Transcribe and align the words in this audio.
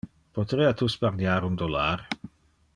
Poterea 0.37 0.71
tu 0.79 0.87
sparniar 0.93 1.37
un 1.51 1.61
dollar? 1.65 1.95